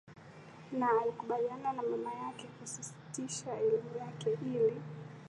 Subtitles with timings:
[0.71, 4.73] Na alikubaliana na mama yake kusitisha elimu yake ili